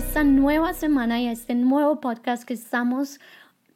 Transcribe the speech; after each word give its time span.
esta 0.00 0.24
nueva 0.24 0.72
semana 0.72 1.20
y 1.20 1.28
este 1.28 1.54
nuevo 1.54 2.00
podcast 2.00 2.44
que 2.44 2.54
estamos 2.54 3.20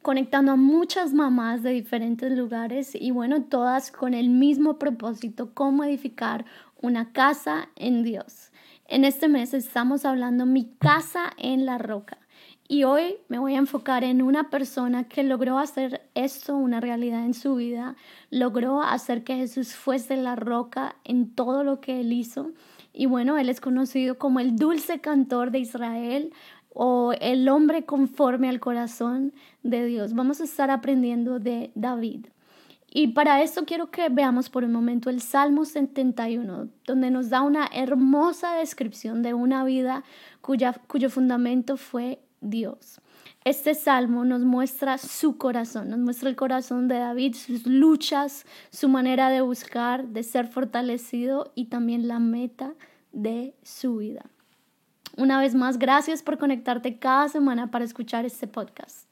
conectando 0.01 0.53
a 0.53 0.55
muchas 0.55 1.13
mamás 1.13 1.61
de 1.61 1.69
diferentes 1.69 2.31
lugares 2.31 2.95
y 2.95 3.11
bueno, 3.11 3.43
todas 3.43 3.91
con 3.91 4.15
el 4.15 4.29
mismo 4.29 4.79
propósito, 4.79 5.53
cómo 5.53 5.83
edificar 5.83 6.43
una 6.81 7.11
casa 7.11 7.69
en 7.75 8.01
Dios. 8.01 8.51
En 8.87 9.05
este 9.05 9.27
mes 9.27 9.53
estamos 9.53 10.03
hablando 10.03 10.47
mi 10.47 10.65
casa 10.79 11.31
en 11.37 11.67
la 11.67 11.77
roca. 11.77 12.17
Y 12.67 12.85
hoy 12.85 13.17
me 13.27 13.37
voy 13.37 13.53
a 13.53 13.59
enfocar 13.59 14.03
en 14.03 14.23
una 14.23 14.49
persona 14.49 15.07
que 15.07 15.21
logró 15.21 15.59
hacer 15.59 16.09
esto 16.15 16.57
una 16.57 16.81
realidad 16.81 17.23
en 17.23 17.35
su 17.35 17.53
vida, 17.53 17.95
logró 18.31 18.81
hacer 18.81 19.23
que 19.23 19.35
Jesús 19.35 19.75
fuese 19.75 20.17
la 20.17 20.35
roca 20.35 20.95
en 21.03 21.29
todo 21.35 21.63
lo 21.63 21.81
que 21.81 21.99
él 21.99 22.11
hizo. 22.11 22.49
Y 22.97 23.07
bueno, 23.07 23.37
él 23.37 23.49
es 23.49 23.59
conocido 23.59 24.17
como 24.17 24.39
el 24.39 24.55
dulce 24.55 25.01
cantor 25.01 25.51
de 25.51 25.59
Israel 25.59 26.31
o 26.73 27.11
el 27.19 27.49
hombre 27.49 27.83
conforme 27.83 28.47
al 28.47 28.61
corazón 28.61 29.33
de 29.63 29.85
Dios. 29.85 30.13
Vamos 30.13 30.39
a 30.39 30.45
estar 30.45 30.71
aprendiendo 30.71 31.39
de 31.39 31.71
David. 31.75 32.27
Y 32.87 33.07
para 33.07 33.41
esto 33.41 33.65
quiero 33.65 33.91
que 33.91 34.07
veamos 34.07 34.49
por 34.49 34.63
un 34.63 34.71
momento 34.71 35.09
el 35.09 35.19
Salmo 35.19 35.65
71, 35.65 36.69
donde 36.85 37.11
nos 37.11 37.29
da 37.29 37.41
una 37.41 37.67
hermosa 37.73 38.53
descripción 38.55 39.21
de 39.21 39.33
una 39.33 39.65
vida 39.65 40.05
cuya, 40.39 40.73
cuyo 40.87 41.09
fundamento 41.09 41.75
fue 41.75 42.19
Dios. 42.39 43.01
Este 43.45 43.75
salmo 43.75 44.25
nos 44.25 44.41
muestra 44.41 44.97
su 44.97 45.37
corazón, 45.37 45.89
nos 45.89 45.99
muestra 45.99 46.29
el 46.29 46.35
corazón 46.35 46.87
de 46.87 46.97
David, 46.97 47.35
sus 47.35 47.67
luchas, 47.67 48.43
su 48.71 48.89
manera 48.89 49.29
de 49.29 49.41
buscar, 49.41 50.07
de 50.07 50.23
ser 50.23 50.47
fortalecido 50.47 51.51
y 51.53 51.65
también 51.65 52.07
la 52.07 52.17
meta 52.17 52.73
de 53.11 53.53
su 53.61 53.97
vida. 53.97 54.25
Una 55.15 55.39
vez 55.39 55.53
más, 55.53 55.77
gracias 55.77 56.23
por 56.23 56.39
conectarte 56.39 56.97
cada 56.97 57.29
semana 57.29 57.69
para 57.69 57.85
escuchar 57.85 58.25
este 58.25 58.47
podcast. 58.47 59.04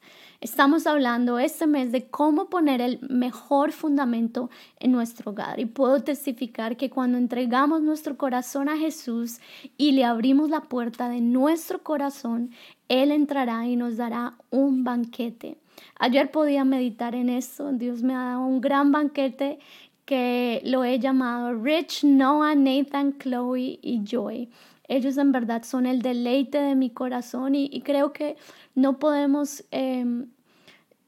Estamos 0.44 0.86
hablando 0.86 1.38
este 1.38 1.66
mes 1.66 1.90
de 1.90 2.04
cómo 2.04 2.50
poner 2.50 2.82
el 2.82 2.98
mejor 3.08 3.72
fundamento 3.72 4.50
en 4.78 4.92
nuestro 4.92 5.30
hogar 5.30 5.58
y 5.58 5.64
puedo 5.64 6.02
testificar 6.02 6.76
que 6.76 6.90
cuando 6.90 7.16
entregamos 7.16 7.80
nuestro 7.80 8.18
corazón 8.18 8.68
a 8.68 8.76
Jesús 8.76 9.38
y 9.78 9.92
le 9.92 10.04
abrimos 10.04 10.50
la 10.50 10.60
puerta 10.60 11.08
de 11.08 11.22
nuestro 11.22 11.82
corazón, 11.82 12.50
Él 12.90 13.10
entrará 13.10 13.66
y 13.66 13.76
nos 13.76 13.96
dará 13.96 14.34
un 14.50 14.84
banquete. 14.84 15.56
Ayer 15.98 16.30
podía 16.30 16.62
meditar 16.66 17.14
en 17.14 17.30
eso, 17.30 17.72
Dios 17.72 18.02
me 18.02 18.14
ha 18.14 18.24
dado 18.24 18.44
un 18.44 18.60
gran 18.60 18.92
banquete 18.92 19.58
que 20.04 20.60
lo 20.66 20.84
he 20.84 20.98
llamado 20.98 21.54
Rich, 21.54 22.04
Noah, 22.04 22.54
Nathan, 22.54 23.16
Chloe 23.16 23.78
y 23.80 24.02
Joy. 24.04 24.50
Ellos 24.88 25.16
en 25.16 25.32
verdad 25.32 25.62
son 25.62 25.86
el 25.86 26.02
deleite 26.02 26.58
de 26.58 26.74
mi 26.74 26.90
corazón 26.90 27.54
y, 27.54 27.80
creo 27.80 28.12
que 28.12 28.36
no 28.74 28.98
podemos 28.98 29.64
em, 29.70 30.26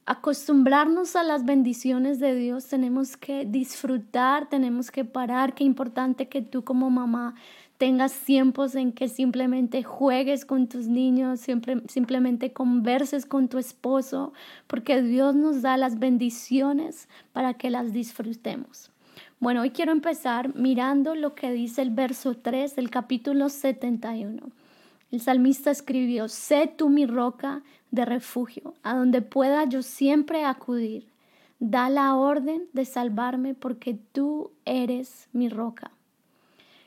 acostumbrarnos 0.06 1.16
a 1.16 1.24
las 1.24 1.44
bendiciones 1.44 2.20
de 2.20 2.34
Dios, 2.36 2.66
tenemos 2.66 3.16
que 3.16 3.44
disfrutar, 3.44 4.48
tenemos 4.48 4.92
que 4.92 5.04
parar. 5.04 5.54
Qué 5.54 5.64
importante 5.64 6.28
que 6.28 6.42
tú 6.42 6.62
como 6.62 6.88
mamá 6.90 7.34
tengas 7.76 8.12
tiempos 8.20 8.76
en 8.76 8.92
que 8.92 9.08
simplemente 9.08 9.82
juegues 9.82 10.44
con 10.44 10.68
tus 10.68 10.86
niños, 10.86 11.40
siempre, 11.40 11.82
simplemente 11.88 12.52
converses 12.52 13.26
con 13.26 13.48
tu 13.48 13.58
esposo, 13.58 14.32
porque 14.68 15.02
Dios 15.02 15.34
nos 15.34 15.60
da 15.60 15.76
las 15.76 15.98
bendiciones 15.98 17.08
para 17.32 17.54
que 17.54 17.68
las 17.68 17.92
disfrutemos. 17.92 18.90
Bueno, 19.40 19.62
hoy 19.62 19.70
quiero 19.70 19.92
empezar 19.92 20.54
mirando 20.54 21.14
lo 21.14 21.34
que 21.34 21.50
dice 21.50 21.82
el 21.82 21.90
verso 21.90 22.36
3 22.36 22.76
del 22.76 22.90
capítulo 22.90 23.48
71. 23.48 24.40
El 25.10 25.20
salmista 25.20 25.70
escribió, 25.70 26.28
sé 26.28 26.72
tú 26.74 26.88
mi 26.88 27.06
roca 27.06 27.62
de 27.96 28.04
refugio, 28.04 28.74
a 28.84 28.94
donde 28.94 29.22
pueda 29.22 29.64
yo 29.64 29.82
siempre 29.82 30.44
acudir. 30.44 31.08
Da 31.58 31.88
la 31.88 32.14
orden 32.14 32.68
de 32.72 32.84
salvarme 32.84 33.54
porque 33.54 33.98
tú 34.12 34.52
eres 34.64 35.28
mi 35.32 35.48
roca. 35.48 35.90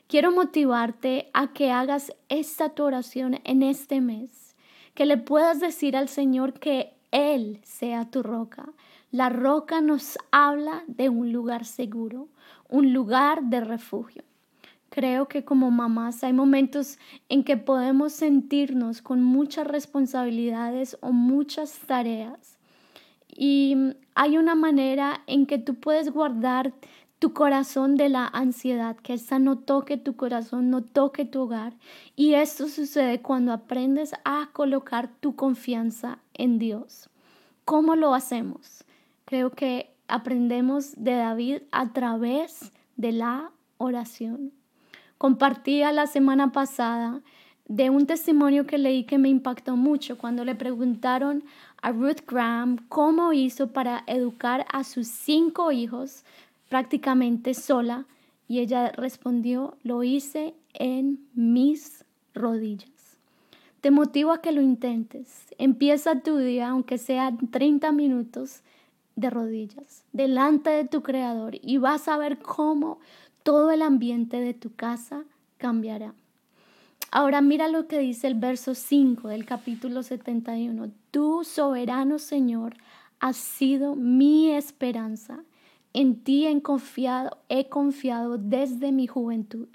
Quiero 0.06 0.32
motivarte 0.32 1.28
a 1.34 1.52
que 1.52 1.70
hagas 1.70 2.12
esta 2.28 2.70
tu 2.70 2.84
oración 2.84 3.40
en 3.44 3.62
este 3.62 4.00
mes, 4.00 4.56
que 4.94 5.06
le 5.06 5.18
puedas 5.18 5.60
decir 5.60 5.96
al 5.96 6.08
Señor 6.08 6.54
que 6.54 6.94
Él 7.10 7.60
sea 7.62 8.10
tu 8.10 8.22
roca. 8.22 8.70
La 9.10 9.28
roca 9.28 9.80
nos 9.80 10.18
habla 10.30 10.84
de 10.86 11.08
un 11.08 11.32
lugar 11.32 11.64
seguro, 11.64 12.28
un 12.68 12.92
lugar 12.92 13.42
de 13.42 13.60
refugio. 13.60 14.22
Creo 14.90 15.28
que 15.28 15.44
como 15.44 15.70
mamás 15.70 16.24
hay 16.24 16.32
momentos 16.32 16.98
en 17.28 17.44
que 17.44 17.56
podemos 17.56 18.12
sentirnos 18.12 19.02
con 19.02 19.22
muchas 19.22 19.66
responsabilidades 19.66 20.98
o 21.00 21.12
muchas 21.12 21.78
tareas. 21.86 22.58
Y 23.28 23.76
hay 24.16 24.36
una 24.36 24.56
manera 24.56 25.22
en 25.28 25.46
que 25.46 25.58
tú 25.58 25.76
puedes 25.76 26.10
guardar 26.10 26.74
tu 27.20 27.32
corazón 27.32 27.96
de 27.96 28.08
la 28.08 28.26
ansiedad, 28.26 28.96
que 28.96 29.14
esa 29.14 29.38
no 29.38 29.58
toque 29.58 29.96
tu 29.96 30.16
corazón, 30.16 30.70
no 30.70 30.82
toque 30.82 31.24
tu 31.24 31.42
hogar. 31.42 31.74
Y 32.16 32.34
esto 32.34 32.66
sucede 32.66 33.22
cuando 33.22 33.52
aprendes 33.52 34.12
a 34.24 34.48
colocar 34.52 35.08
tu 35.20 35.36
confianza 35.36 36.18
en 36.34 36.58
Dios. 36.58 37.10
¿Cómo 37.64 37.94
lo 37.94 38.12
hacemos? 38.14 38.84
Creo 39.24 39.50
que 39.50 39.94
aprendemos 40.08 40.94
de 40.96 41.14
David 41.14 41.62
a 41.70 41.92
través 41.92 42.72
de 42.96 43.12
la 43.12 43.52
oración. 43.78 44.59
Compartía 45.20 45.92
la 45.92 46.06
semana 46.06 46.50
pasada 46.50 47.20
de 47.68 47.90
un 47.90 48.06
testimonio 48.06 48.66
que 48.66 48.78
leí 48.78 49.04
que 49.04 49.18
me 49.18 49.28
impactó 49.28 49.76
mucho 49.76 50.16
cuando 50.16 50.46
le 50.46 50.54
preguntaron 50.54 51.44
a 51.82 51.92
Ruth 51.92 52.22
Graham 52.26 52.78
cómo 52.88 53.34
hizo 53.34 53.66
para 53.66 54.02
educar 54.06 54.64
a 54.72 54.82
sus 54.82 55.08
cinco 55.08 55.72
hijos 55.72 56.24
prácticamente 56.70 57.52
sola 57.52 58.06
y 58.48 58.60
ella 58.60 58.92
respondió, 58.92 59.76
lo 59.82 60.04
hice 60.04 60.54
en 60.72 61.18
mis 61.34 62.06
rodillas. 62.32 63.18
Te 63.82 63.90
motivo 63.90 64.32
a 64.32 64.40
que 64.40 64.52
lo 64.52 64.62
intentes. 64.62 65.48
Empieza 65.58 66.20
tu 66.20 66.38
día, 66.38 66.70
aunque 66.70 66.96
sea 66.96 67.36
30 67.50 67.92
minutos, 67.92 68.62
de 69.16 69.30
rodillas 69.30 70.04
delante 70.12 70.70
de 70.70 70.84
tu 70.86 71.02
creador 71.02 71.56
y 71.60 71.78
vas 71.78 72.08
a 72.08 72.16
ver 72.16 72.38
cómo 72.38 72.98
todo 73.50 73.72
el 73.72 73.82
ambiente 73.82 74.40
de 74.40 74.54
tu 74.54 74.76
casa 74.76 75.24
cambiará. 75.58 76.14
Ahora 77.10 77.40
mira 77.40 77.66
lo 77.66 77.88
que 77.88 77.98
dice 77.98 78.28
el 78.28 78.36
verso 78.36 78.76
5 78.76 79.26
del 79.26 79.44
capítulo 79.44 80.04
71. 80.04 80.92
Tu 81.10 81.42
soberano 81.42 82.20
Señor 82.20 82.76
has 83.18 83.36
sido 83.36 83.96
mi 83.96 84.52
esperanza. 84.52 85.42
En 85.92 86.22
ti 86.22 86.46
he 86.46 86.62
confiado, 86.62 87.38
he 87.48 87.68
confiado 87.68 88.38
desde 88.38 88.92
mi 88.92 89.08
juventud. 89.08 89.66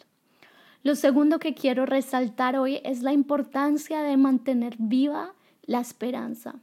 Lo 0.82 0.96
segundo 0.96 1.38
que 1.38 1.54
quiero 1.54 1.86
resaltar 1.86 2.56
hoy 2.56 2.80
es 2.86 3.04
la 3.04 3.12
importancia 3.12 4.04
de 4.04 4.16
mantener 4.16 4.78
viva 4.80 5.34
la 5.66 5.82
esperanza. 5.82 6.56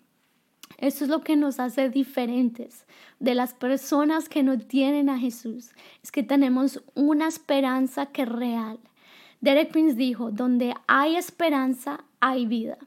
Eso 0.79 1.05
es 1.05 1.11
lo 1.11 1.21
que 1.23 1.37
nos 1.37 1.61
hace 1.61 1.89
diferentes 1.91 2.87
de 3.21 3.35
las 3.35 3.55
personas 3.55 4.29
que 4.29 4.43
no 4.43 4.59
tienen 4.59 5.09
a 5.09 5.19
Jesús. 5.19 5.71
Es 6.03 6.11
que 6.11 6.23
tenemos 6.23 6.83
una 6.95 7.29
esperanza 7.29 8.07
que 8.07 8.23
es 8.23 8.29
real. 8.29 8.79
Derek 9.41 9.73
Prince 9.73 9.97
dijo, 9.97 10.31
donde 10.31 10.75
hay 10.87 11.17
esperanza, 11.17 12.05
hay 12.21 12.47
vida. 12.47 12.79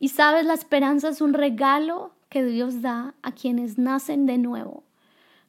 Y 0.00 0.08
sabes, 0.08 0.44
la 0.44 0.54
esperanza 0.54 1.08
es 1.08 1.20
un 1.20 1.32
regalo 1.32 2.12
que 2.28 2.44
Dios 2.44 2.82
da 2.82 3.14
a 3.22 3.32
quienes 3.32 3.78
nacen 3.78 4.26
de 4.26 4.38
nuevo. 4.38 4.84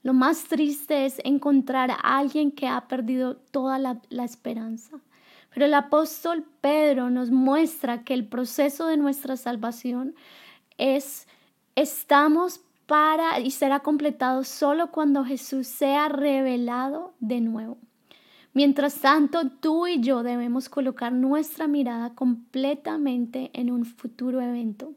Lo 0.04 0.14
más 0.14 0.44
triste 0.44 1.06
es 1.06 1.22
encontrar 1.24 1.92
a 1.92 1.96
alguien 1.96 2.52
que 2.52 2.68
ha 2.68 2.88
perdido 2.88 3.38
toda 3.38 3.80
la, 3.80 4.02
la 4.10 4.26
esperanza. 4.26 5.00
Pero 5.54 5.66
el 5.66 5.74
apóstol 5.74 6.46
Pedro 6.62 7.10
nos 7.10 7.32
muestra 7.32 8.04
que 8.04 8.14
el 8.14 8.28
proceso 8.28 8.88
de 8.88 8.98
nuestra 8.98 9.38
salvación 9.38 10.14
es 10.78 11.28
estamos 11.76 12.62
para 12.86 13.40
y 13.40 13.52
será 13.52 13.80
completado 13.80 14.44
solo 14.44 14.92
cuando 14.92 15.24
Jesús 15.24 15.68
sea 15.68 16.10
revelado 16.10 17.14
de 17.20 17.42
nuevo. 17.42 17.78
Mientras 18.54 18.96
tanto, 18.96 19.50
tú 19.50 19.88
y 19.88 20.00
yo 20.00 20.22
debemos 20.22 20.70
colocar 20.70 21.12
nuestra 21.12 21.68
mirada 21.68 22.14
completamente 22.14 23.50
en 23.54 23.72
un 23.72 23.86
futuro 23.86 24.42
evento. 24.42 24.94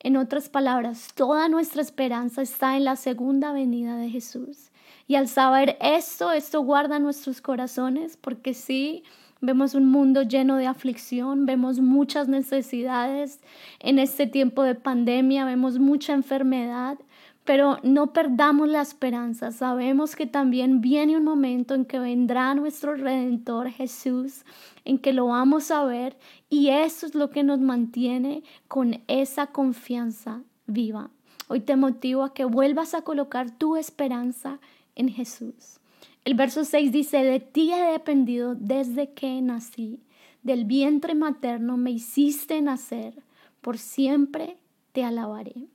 En 0.00 0.16
otras 0.16 0.50
palabras, 0.50 1.08
toda 1.14 1.48
nuestra 1.48 1.80
esperanza 1.80 2.42
está 2.42 2.76
en 2.76 2.84
la 2.84 2.96
segunda 2.96 3.52
venida 3.52 3.96
de 3.96 4.10
Jesús. 4.10 4.70
Y 5.06 5.14
al 5.14 5.28
saber 5.28 5.78
esto, 5.80 6.30
esto 6.32 6.60
guarda 6.60 6.98
nuestros 6.98 7.40
corazones, 7.40 8.16
porque 8.16 8.54
sí, 8.54 9.02
Vemos 9.42 9.74
un 9.74 9.86
mundo 9.86 10.22
lleno 10.22 10.56
de 10.56 10.66
aflicción, 10.66 11.46
vemos 11.46 11.80
muchas 11.80 12.28
necesidades 12.28 13.40
en 13.78 13.98
este 13.98 14.26
tiempo 14.26 14.62
de 14.62 14.74
pandemia, 14.74 15.46
vemos 15.46 15.78
mucha 15.78 16.12
enfermedad, 16.12 16.98
pero 17.46 17.78
no 17.82 18.12
perdamos 18.12 18.68
la 18.68 18.82
esperanza. 18.82 19.50
Sabemos 19.50 20.14
que 20.14 20.26
también 20.26 20.82
viene 20.82 21.16
un 21.16 21.24
momento 21.24 21.74
en 21.74 21.86
que 21.86 21.98
vendrá 21.98 22.54
nuestro 22.54 22.94
Redentor 22.94 23.70
Jesús, 23.70 24.44
en 24.84 24.98
que 24.98 25.14
lo 25.14 25.28
vamos 25.28 25.70
a 25.70 25.84
ver 25.84 26.18
y 26.50 26.68
eso 26.68 27.06
es 27.06 27.14
lo 27.14 27.30
que 27.30 27.42
nos 27.42 27.60
mantiene 27.60 28.42
con 28.68 29.00
esa 29.08 29.46
confianza 29.46 30.42
viva. 30.66 31.10
Hoy 31.48 31.60
te 31.60 31.76
motivo 31.76 32.24
a 32.24 32.34
que 32.34 32.44
vuelvas 32.44 32.92
a 32.92 33.02
colocar 33.02 33.50
tu 33.50 33.76
esperanza 33.76 34.60
en 34.94 35.08
Jesús. 35.08 35.79
El 36.24 36.34
verso 36.34 36.64
6 36.64 36.92
dice, 36.92 37.24
de 37.24 37.40
ti 37.40 37.72
he 37.72 37.92
dependido 37.92 38.54
desde 38.54 39.12
que 39.12 39.40
nací, 39.40 40.00
del 40.42 40.64
vientre 40.64 41.14
materno 41.14 41.76
me 41.76 41.90
hiciste 41.90 42.60
nacer, 42.60 43.22
por 43.60 43.78
siempre 43.78 44.58
te 44.92 45.02
alabaré. 45.02 45.68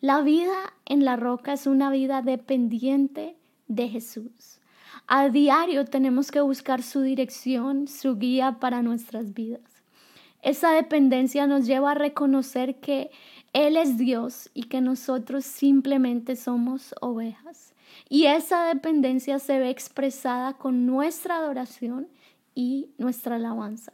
La 0.00 0.20
vida 0.20 0.74
en 0.84 1.04
la 1.04 1.16
roca 1.16 1.52
es 1.52 1.68
una 1.68 1.90
vida 1.90 2.22
dependiente 2.22 3.36
de 3.68 3.88
Jesús. 3.88 4.60
A 5.06 5.28
diario 5.28 5.84
tenemos 5.84 6.30
que 6.30 6.40
buscar 6.40 6.82
su 6.82 7.00
dirección, 7.02 7.86
su 7.86 8.16
guía 8.16 8.58
para 8.58 8.82
nuestras 8.82 9.32
vidas. 9.32 9.62
Esa 10.42 10.72
dependencia 10.72 11.46
nos 11.46 11.66
lleva 11.66 11.92
a 11.92 11.94
reconocer 11.94 12.80
que 12.80 13.10
Él 13.52 13.76
es 13.76 13.96
Dios 13.96 14.50
y 14.54 14.64
que 14.64 14.80
nosotros 14.80 15.44
simplemente 15.44 16.34
somos 16.34 16.96
ovejas. 17.00 17.74
Y 18.08 18.26
esa 18.26 18.64
dependencia 18.64 19.38
se 19.38 19.58
ve 19.58 19.70
expresada 19.70 20.54
con 20.54 20.86
nuestra 20.86 21.36
adoración 21.36 22.08
y 22.54 22.90
nuestra 22.98 23.36
alabanza. 23.36 23.92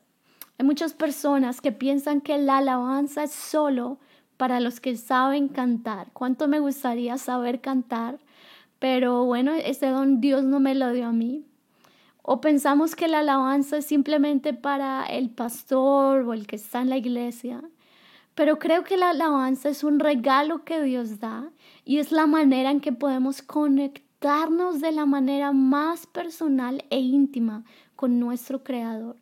Hay 0.59 0.67
muchas 0.67 0.93
personas 0.93 1.61
que 1.61 1.71
piensan 1.71 2.21
que 2.21 2.37
la 2.39 2.59
alabanza 2.59 3.23
es 3.23 3.33
solo 3.33 3.99
para 4.37 4.61
los 4.61 4.81
que 4.81 4.97
saben 4.97 5.49
cantar. 5.49 6.09
¿Cuánto 6.13 6.49
me 6.49 6.61
gustaría 6.61 7.17
saber 7.19 7.61
cantar? 7.61 8.19
Pero 8.79 9.25
bueno, 9.25 9.53
ese 9.53 9.87
don 9.89 10.21
Dios 10.21 10.45
no 10.45 10.61
me 10.61 10.75
lo 10.75 10.93
dio 10.93 11.07
a 11.07 11.13
mí. 11.13 11.45
O 12.23 12.41
pensamos 12.41 12.95
que 12.95 13.09
la 13.09 13.21
alabanza 13.21 13.79
es 13.79 13.87
simplemente 13.87 14.53
para 14.53 15.05
el 15.07 15.31
pastor 15.31 16.23
o 16.23 16.33
el 16.33 16.47
que 16.47 16.57
está 16.57 16.81
en 16.81 16.91
la 16.91 16.97
iglesia. 16.97 17.63
Pero 18.35 18.59
creo 18.59 18.85
que 18.85 18.97
la 18.97 19.11
alabanza 19.11 19.69
es 19.69 19.83
un 19.83 19.99
regalo 19.99 20.65
que 20.65 20.83
Dios 20.83 21.19
da 21.19 21.51
y 21.89 22.01
es 22.01 22.13
la 22.13 22.27
manera 22.27 22.71
en 22.71 22.81
que 22.81 22.93
podemos 22.93 23.41
conectarnos 23.41 24.83
de 24.83 24.93
la 24.93 25.07
manera 25.07 25.53
más 25.53 26.07
personal 26.07 26.85
e 26.91 26.99
íntima 26.99 27.65
con 27.97 28.21
nuestro 28.21 28.63
Creador. 28.63 29.17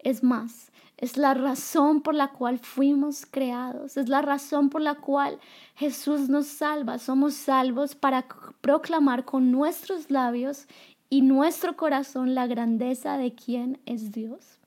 Es 0.00 0.24
más, 0.24 0.72
es 0.96 1.16
la 1.16 1.32
razón 1.34 2.00
por 2.00 2.16
la 2.16 2.32
cual 2.32 2.58
fuimos 2.58 3.24
creados, 3.24 3.96
es 3.96 4.08
la 4.08 4.20
razón 4.20 4.68
por 4.68 4.80
la 4.80 4.96
cual 4.96 5.38
Jesús 5.76 6.28
nos 6.28 6.48
salva. 6.48 6.98
Somos 6.98 7.34
salvos 7.34 7.94
para 7.94 8.26
proclamar 8.60 9.24
con 9.24 9.52
nuestros 9.52 10.10
labios 10.10 10.66
y 11.08 11.22
nuestro 11.22 11.76
corazón 11.76 12.34
la 12.34 12.48
grandeza 12.48 13.16
de 13.16 13.32
quién 13.32 13.78
es 13.86 14.10
Dios. 14.10 14.58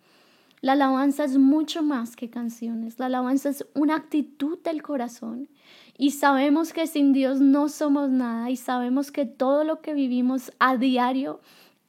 La 0.66 0.72
alabanza 0.72 1.26
es 1.26 1.38
mucho 1.38 1.84
más 1.84 2.16
que 2.16 2.32
canciones, 2.32 2.98
la 2.98 3.06
alabanza 3.06 3.50
es 3.50 3.68
una 3.76 3.98
actitud 3.98 4.58
del 4.64 4.82
corazón 4.82 5.48
y 5.96 6.10
sabemos 6.10 6.74
que 6.74 6.88
sin 6.88 7.14
Dios 7.14 7.40
no 7.40 7.70
somos 7.70 8.10
nada 8.10 8.50
y 8.50 8.56
sabemos 8.56 9.12
que 9.12 9.28
todo 9.28 9.64
lo 9.64 9.82
que 9.82 9.94
vivimos 9.94 10.52
a 10.58 10.76
diario 10.76 11.40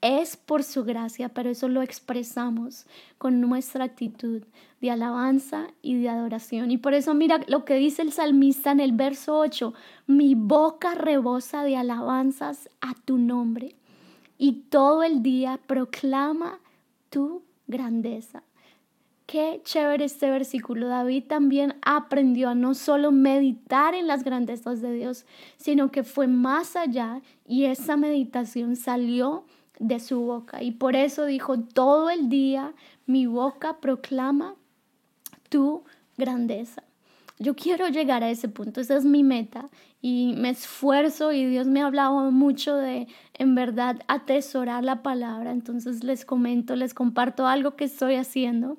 es 0.02 0.36
por 0.36 0.62
su 0.62 0.84
gracia, 0.84 1.30
pero 1.30 1.48
eso 1.48 1.68
lo 1.68 1.80
expresamos 1.80 2.84
con 3.16 3.40
nuestra 3.40 3.84
actitud 3.84 4.42
de 4.82 4.90
alabanza 4.90 5.68
y 5.80 5.98
de 5.98 6.10
adoración. 6.10 6.70
Y 6.70 6.76
por 6.76 6.92
eso 6.92 7.14
mira 7.14 7.40
lo 7.48 7.64
que 7.64 7.76
dice 7.76 8.02
el 8.02 8.12
salmista 8.12 8.72
en 8.72 8.80
el 8.80 8.92
verso 8.92 9.38
8, 9.38 9.72
mi 10.06 10.34
boca 10.34 10.94
rebosa 10.94 11.64
de 11.64 11.78
alabanzas 11.78 12.68
a 12.82 12.92
tu 13.06 13.16
nombre 13.16 13.74
y 14.36 14.64
todo 14.68 15.02
el 15.02 15.22
día 15.22 15.58
proclama 15.66 16.58
tu 17.08 17.40
grandeza. 17.66 18.42
Qué 19.26 19.60
chévere 19.64 20.04
este 20.04 20.30
versículo. 20.30 20.86
David 20.86 21.24
también 21.24 21.74
aprendió 21.82 22.48
a 22.50 22.54
no 22.54 22.74
solo 22.74 23.10
meditar 23.10 23.94
en 23.94 24.06
las 24.06 24.22
grandezas 24.22 24.80
de 24.80 24.92
Dios, 24.92 25.26
sino 25.56 25.90
que 25.90 26.04
fue 26.04 26.28
más 26.28 26.76
allá 26.76 27.20
y 27.44 27.64
esa 27.64 27.96
meditación 27.96 28.76
salió 28.76 29.44
de 29.80 29.98
su 29.98 30.20
boca. 30.20 30.62
Y 30.62 30.70
por 30.70 30.94
eso 30.94 31.24
dijo, 31.24 31.58
todo 31.58 32.08
el 32.08 32.28
día 32.28 32.72
mi 33.06 33.26
boca 33.26 33.78
proclama 33.80 34.54
tu 35.48 35.82
grandeza. 36.16 36.84
Yo 37.38 37.54
quiero 37.54 37.88
llegar 37.88 38.22
a 38.22 38.30
ese 38.30 38.48
punto, 38.48 38.80
esa 38.80 38.96
es 38.96 39.04
mi 39.04 39.22
meta 39.22 39.68
y 40.00 40.34
me 40.38 40.50
esfuerzo 40.50 41.32
y 41.32 41.44
Dios 41.44 41.66
me 41.66 41.82
ha 41.82 41.86
hablado 41.86 42.30
mucho 42.30 42.76
de 42.76 43.08
en 43.34 43.54
verdad 43.54 44.00
atesorar 44.08 44.84
la 44.84 45.02
palabra. 45.02 45.50
Entonces 45.50 46.02
les 46.02 46.24
comento, 46.24 46.76
les 46.76 46.94
comparto 46.94 47.46
algo 47.46 47.76
que 47.76 47.84
estoy 47.84 48.14
haciendo 48.14 48.78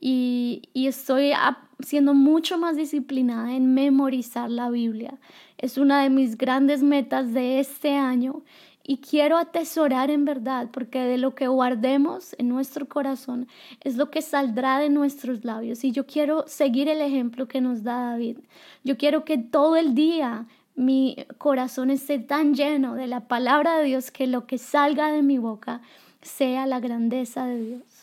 y, 0.00 0.62
y 0.72 0.86
estoy 0.86 1.32
siendo 1.80 2.14
mucho 2.14 2.58
más 2.58 2.76
disciplinada 2.76 3.54
en 3.54 3.74
memorizar 3.74 4.50
la 4.50 4.70
Biblia. 4.70 5.18
Es 5.58 5.78
una 5.78 6.02
de 6.02 6.10
mis 6.10 6.36
grandes 6.36 6.82
metas 6.82 7.32
de 7.32 7.60
este 7.60 7.96
año 7.96 8.42
y 8.86 8.98
quiero 8.98 9.38
atesorar 9.38 10.10
en 10.10 10.26
verdad, 10.26 10.68
porque 10.70 11.00
de 11.00 11.16
lo 11.16 11.34
que 11.34 11.48
guardemos 11.48 12.36
en 12.38 12.50
nuestro 12.50 12.86
corazón 12.86 13.48
es 13.80 13.96
lo 13.96 14.10
que 14.10 14.20
saldrá 14.20 14.78
de 14.78 14.90
nuestros 14.90 15.42
labios. 15.44 15.84
Y 15.84 15.92
yo 15.92 16.06
quiero 16.06 16.44
seguir 16.46 16.88
el 16.88 17.00
ejemplo 17.00 17.48
que 17.48 17.62
nos 17.62 17.82
da 17.82 18.10
David. 18.10 18.38
Yo 18.84 18.98
quiero 18.98 19.24
que 19.24 19.38
todo 19.38 19.76
el 19.76 19.94
día 19.94 20.46
mi 20.76 21.16
corazón 21.38 21.88
esté 21.88 22.18
tan 22.18 22.54
lleno 22.54 22.94
de 22.94 23.06
la 23.06 23.26
palabra 23.26 23.78
de 23.78 23.84
Dios 23.84 24.10
que 24.10 24.26
lo 24.26 24.46
que 24.46 24.58
salga 24.58 25.10
de 25.12 25.22
mi 25.22 25.38
boca 25.38 25.80
sea 26.20 26.66
la 26.66 26.80
grandeza 26.80 27.46
de 27.46 27.62
Dios. 27.62 27.93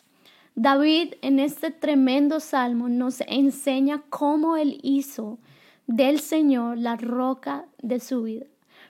David 0.56 1.14
en 1.22 1.40
este 1.40 1.72
tremendo 1.72 2.40
salmo 2.40 2.90
nos 2.90 3.22
enseña 3.22 4.04
cómo 4.10 4.58
él 4.58 4.80
hizo 4.84 5.40
del 5.88 6.20
Señor 6.20 6.78
la 6.78 6.96
roca 6.98 7.66
de 7.82 8.00
su 8.00 8.24
vida. 8.24 8.46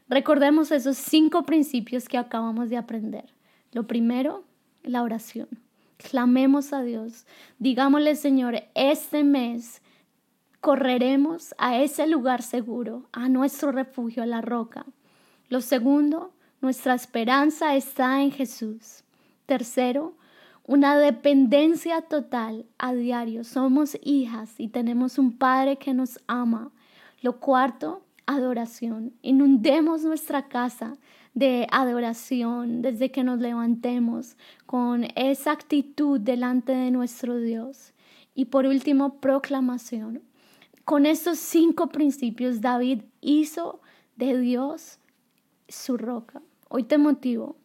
Recordemos 0.09 0.71
esos 0.71 0.97
cinco 0.97 1.43
principios 1.43 2.09
que 2.09 2.17
acabamos 2.17 2.69
de 2.69 2.77
aprender. 2.77 3.25
Lo 3.71 3.87
primero, 3.87 4.43
la 4.83 5.03
oración. 5.03 5.47
Clamemos 5.97 6.73
a 6.73 6.81
Dios. 6.81 7.25
Digámosle, 7.59 8.15
Señor, 8.15 8.63
este 8.73 9.23
mes 9.23 9.81
correremos 10.59 11.55
a 11.57 11.77
ese 11.77 12.07
lugar 12.07 12.41
seguro, 12.41 13.07
a 13.11 13.29
nuestro 13.29 13.71
refugio, 13.71 14.23
a 14.23 14.25
la 14.25 14.41
roca. 14.41 14.85
Lo 15.49 15.61
segundo, 15.61 16.33
nuestra 16.59 16.93
esperanza 16.93 17.75
está 17.75 18.21
en 18.21 18.31
Jesús. 18.31 19.03
Tercero, 19.45 20.13
una 20.65 20.97
dependencia 20.97 22.01
total 22.01 22.65
a 22.77 22.93
diario. 22.93 23.43
Somos 23.43 23.97
hijas 24.03 24.53
y 24.57 24.69
tenemos 24.69 25.17
un 25.17 25.37
Padre 25.37 25.77
que 25.77 25.93
nos 25.93 26.19
ama. 26.27 26.71
Lo 27.21 27.39
cuarto, 27.39 28.03
adoración. 28.25 29.13
Inundemos 29.21 30.03
nuestra 30.03 30.47
casa 30.47 30.97
de 31.33 31.67
adoración 31.71 32.81
desde 32.81 33.11
que 33.11 33.23
nos 33.23 33.39
levantemos 33.39 34.35
con 34.65 35.07
esa 35.15 35.51
actitud 35.51 36.19
delante 36.19 36.73
de 36.73 36.91
nuestro 36.91 37.37
Dios. 37.37 37.93
Y 38.35 38.45
por 38.45 38.65
último, 38.65 39.19
proclamación. 39.19 40.21
Con 40.85 41.05
estos 41.05 41.37
cinco 41.37 41.87
principios, 41.87 42.61
David 42.61 43.03
hizo 43.21 43.81
de 44.15 44.37
Dios 44.39 44.99
su 45.67 45.97
roca. 45.97 46.41
Hoy 46.69 46.83
te 46.83 46.97
motivo. 46.97 47.55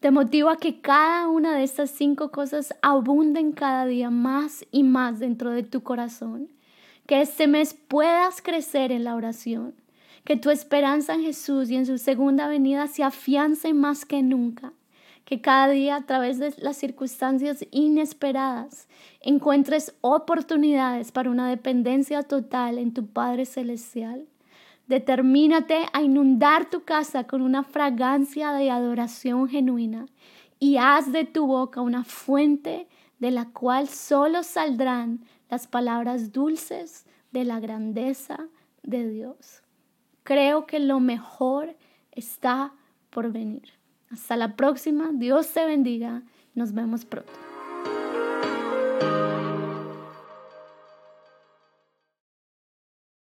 Te 0.00 0.10
motivo 0.10 0.50
a 0.50 0.56
que 0.56 0.80
cada 0.80 1.28
una 1.28 1.56
de 1.56 1.64
estas 1.64 1.90
cinco 1.90 2.30
cosas 2.30 2.74
abunden 2.82 3.52
cada 3.52 3.86
día 3.86 4.10
más 4.10 4.64
y 4.70 4.82
más 4.82 5.18
dentro 5.18 5.50
de 5.50 5.62
tu 5.62 5.82
corazón. 5.82 6.48
Que 7.06 7.20
este 7.20 7.46
mes 7.46 7.74
puedas 7.74 8.42
crecer 8.42 8.92
en 8.92 9.04
la 9.04 9.14
oración 9.14 9.74
que 10.26 10.36
tu 10.36 10.50
esperanza 10.50 11.14
en 11.14 11.22
Jesús 11.22 11.70
y 11.70 11.76
en 11.76 11.86
su 11.86 11.98
segunda 11.98 12.48
venida 12.48 12.88
se 12.88 13.04
afiance 13.04 13.72
más 13.72 14.04
que 14.04 14.24
nunca. 14.24 14.72
Que 15.24 15.40
cada 15.40 15.68
día 15.68 15.94
a 15.94 16.04
través 16.04 16.38
de 16.38 16.52
las 16.58 16.76
circunstancias 16.76 17.64
inesperadas 17.70 18.88
encuentres 19.20 19.94
oportunidades 20.00 21.12
para 21.12 21.30
una 21.30 21.48
dependencia 21.48 22.24
total 22.24 22.78
en 22.78 22.92
tu 22.92 23.06
Padre 23.06 23.46
Celestial. 23.46 24.26
Determínate 24.86 25.86
a 25.92 26.02
inundar 26.02 26.70
tu 26.70 26.84
casa 26.84 27.24
con 27.24 27.42
una 27.42 27.64
fragancia 27.64 28.52
de 28.52 28.70
adoración 28.70 29.48
genuina 29.48 30.06
y 30.58 30.76
haz 30.76 31.12
de 31.12 31.24
tu 31.24 31.46
boca 31.46 31.80
una 31.80 32.04
fuente 32.04 32.88
de 33.18 33.30
la 33.30 33.46
cual 33.46 33.88
solo 33.88 34.42
saldrán 34.42 35.24
las 35.48 35.66
palabras 35.66 36.32
dulces 36.32 37.06
de 37.32 37.44
la 37.44 37.60
grandeza 37.60 38.48
de 38.82 39.08
Dios. 39.08 39.62
Creo 40.22 40.66
que 40.66 40.78
lo 40.78 41.00
mejor 41.00 41.76
está 42.12 42.72
por 43.10 43.32
venir. 43.32 43.72
Hasta 44.10 44.36
la 44.36 44.56
próxima. 44.56 45.10
Dios 45.12 45.52
te 45.52 45.64
bendiga. 45.66 46.22
Nos 46.54 46.72
vemos 46.72 47.04
pronto. 47.04 47.45